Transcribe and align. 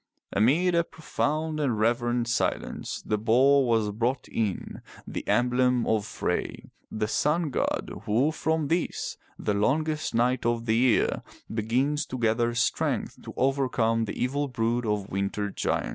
Amid 0.33 0.73
a 0.73 0.83
profound 0.83 1.59
and 1.59 1.77
reverent 1.77 2.27
silence 2.27 3.03
the 3.03 3.19
boar 3.19 3.67
was 3.67 3.91
brought 3.91 4.27
in, 4.29 4.81
the 5.05 5.23
emblem 5.27 5.85
of 5.85 6.07
Frey, 6.07 6.71
the 6.91 7.07
sun 7.07 7.51
god, 7.51 7.91
who 8.05 8.31
from 8.31 8.67
this, 8.67 9.17
the 9.37 9.53
longest 9.53 10.15
night 10.15 10.43
of 10.43 10.65
the 10.65 10.75
year, 10.75 11.21
begins 11.53 12.07
to 12.07 12.17
gather 12.17 12.55
strength 12.55 13.21
to 13.21 13.33
overcome 13.37 14.05
the 14.05 14.19
evil 14.19 14.47
brood 14.47 14.87
of 14.87 15.07
winter 15.07 15.51
giants. 15.51 15.89